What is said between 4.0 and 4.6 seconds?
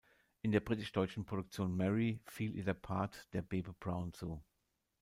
zu.